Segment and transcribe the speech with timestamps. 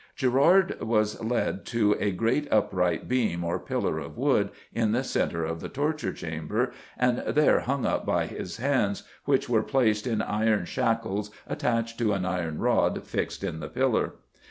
[0.15, 5.45] Gerard was led to "a great upright beam, or pillar of wood" in the centre
[5.45, 10.23] of the torture chamber, and there hung up by his hands, which were placed in
[10.23, 14.13] iron shackles attached to an iron rod fixed in the pillar.